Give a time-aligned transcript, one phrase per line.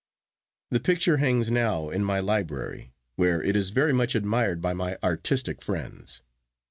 [0.71, 4.97] The picture hangs now in my library, where it is very much admired by my
[5.03, 6.23] artistic friends.